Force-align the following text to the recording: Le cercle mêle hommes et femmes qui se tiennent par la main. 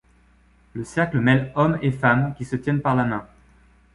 Le 0.73 0.83
cercle 0.83 1.19
mêle 1.19 1.51
hommes 1.53 1.77
et 1.83 1.91
femmes 1.91 2.33
qui 2.35 2.43
se 2.43 2.55
tiennent 2.55 2.81
par 2.81 2.95
la 2.95 3.03
main. 3.05 3.27